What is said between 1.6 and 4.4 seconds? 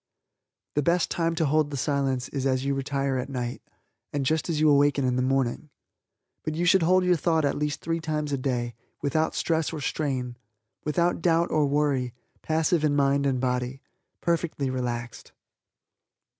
the Silence is as you retire at night, and